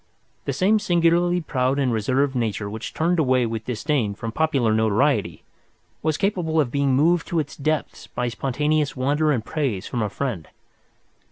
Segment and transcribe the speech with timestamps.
[0.45, 5.43] The same singularly proud and reserved nature which turned away with disdain from popular notoriety
[6.01, 10.09] was capable of being moved to its depths by spontaneous wonder and praise from a
[10.09, 10.47] friend.